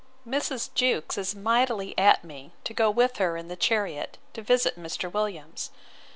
Mrs. 0.27 0.73
Jewkes 0.73 1.15
is 1.15 1.35
mightily 1.35 1.95
at 1.95 2.23
me, 2.23 2.53
to 2.63 2.73
go 2.73 2.89
with 2.89 3.17
her 3.17 3.37
in 3.37 3.49
the 3.49 3.55
chariot, 3.55 4.17
to 4.33 4.41
visit 4.41 4.75
Mr. 4.75 5.13
Williams. 5.13 5.69